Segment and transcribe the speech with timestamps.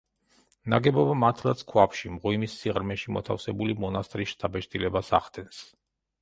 [0.73, 5.63] ნაგებობა მართლაც ქვაბში, მღვიმის სიღრმეში მოთავსებული მონასტრის შთაბეჭდილებას ახდენს.